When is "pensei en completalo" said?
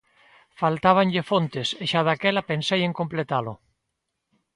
2.51-3.53